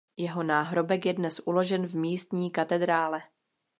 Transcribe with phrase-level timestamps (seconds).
[0.17, 3.21] Jeho náhrobek je dnes uložen v místní katedrále.